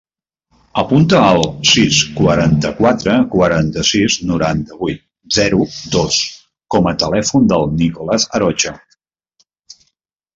Apunta 0.81 1.17
el 1.31 1.41
sis, 1.71 1.97
quaranta-quatre, 2.19 3.17
quaranta-sis, 3.35 4.15
noranta-vuit, 4.31 5.03
zero, 5.37 5.61
dos 5.97 6.17
com 6.77 6.89
a 6.93 6.95
telèfon 7.05 7.45
del 7.53 7.67
Nicolàs 7.83 8.27
Arocha. 8.39 8.73